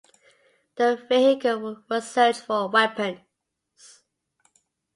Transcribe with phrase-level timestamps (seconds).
[0.77, 3.19] The vehicle was searched for weapons.